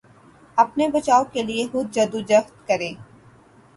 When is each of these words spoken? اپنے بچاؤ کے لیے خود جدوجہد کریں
اپنے 0.57 0.87
بچاؤ 0.93 1.23
کے 1.33 1.43
لیے 1.43 1.67
خود 1.71 1.91
جدوجہد 1.95 2.47
کریں 2.67 2.93